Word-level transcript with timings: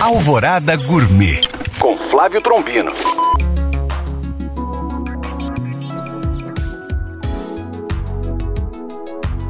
Alvorada 0.00 0.76
Gourmet 0.76 1.40
com 1.80 1.98
Flávio 1.98 2.40
Trombino. 2.40 2.92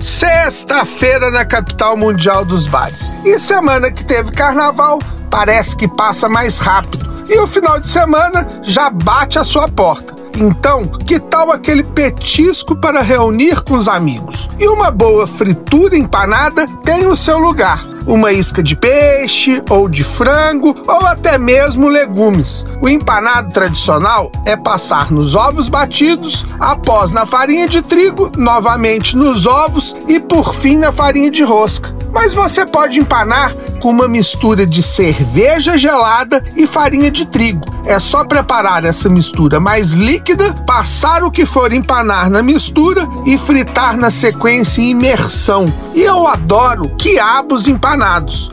Sexta-feira 0.00 1.30
na 1.30 1.44
capital 1.44 1.96
mundial 1.96 2.44
dos 2.44 2.66
bares. 2.66 3.08
E 3.24 3.38
semana 3.38 3.92
que 3.92 4.04
teve 4.04 4.32
carnaval, 4.32 4.98
parece 5.30 5.76
que 5.76 5.86
passa 5.86 6.28
mais 6.28 6.58
rápido. 6.58 7.06
E 7.28 7.38
o 7.38 7.46
final 7.46 7.78
de 7.78 7.88
semana 7.88 8.44
já 8.62 8.90
bate 8.90 9.38
a 9.38 9.44
sua 9.44 9.68
porta. 9.68 10.12
Então, 10.36 10.82
que 10.82 11.20
tal 11.20 11.52
aquele 11.52 11.84
petisco 11.84 12.74
para 12.74 13.00
reunir 13.00 13.62
com 13.62 13.74
os 13.74 13.86
amigos? 13.86 14.50
E 14.58 14.66
uma 14.66 14.90
boa 14.90 15.24
fritura 15.24 15.96
empanada 15.96 16.66
tem 16.82 17.06
o 17.06 17.14
seu 17.14 17.38
lugar 17.38 17.91
uma 18.06 18.32
isca 18.32 18.62
de 18.62 18.76
peixe 18.76 19.62
ou 19.68 19.88
de 19.88 20.02
frango 20.02 20.74
ou 20.86 21.06
até 21.06 21.38
mesmo 21.38 21.88
legumes. 21.88 22.64
O 22.80 22.88
empanado 22.88 23.52
tradicional 23.52 24.30
é 24.46 24.56
passar 24.56 25.10
nos 25.10 25.34
ovos 25.34 25.68
batidos, 25.68 26.46
após 26.58 27.12
na 27.12 27.26
farinha 27.26 27.68
de 27.68 27.82
trigo, 27.82 28.30
novamente 28.36 29.16
nos 29.16 29.46
ovos 29.46 29.94
e 30.08 30.18
por 30.20 30.54
fim 30.54 30.76
na 30.76 30.92
farinha 30.92 31.30
de 31.30 31.42
rosca. 31.42 31.94
Mas 32.12 32.34
você 32.34 32.66
pode 32.66 33.00
empanar 33.00 33.54
com 33.82 33.90
uma 33.90 34.06
mistura 34.06 34.64
de 34.64 34.80
cerveja 34.80 35.76
gelada 35.76 36.40
e 36.56 36.68
farinha 36.68 37.10
de 37.10 37.26
trigo. 37.26 37.66
É 37.84 37.98
só 37.98 38.24
preparar 38.24 38.84
essa 38.84 39.08
mistura 39.08 39.58
mais 39.58 39.90
líquida, 39.90 40.54
passar 40.64 41.24
o 41.24 41.32
que 41.32 41.44
for 41.44 41.72
empanar 41.72 42.30
na 42.30 42.44
mistura 42.44 43.08
e 43.26 43.36
fritar 43.36 43.96
na 43.96 44.08
sequência 44.08 44.80
em 44.80 44.90
imersão. 44.90 45.66
E 45.96 46.00
eu 46.00 46.28
adoro 46.28 46.90
quiabos 46.96 47.66
empanados. 47.66 48.52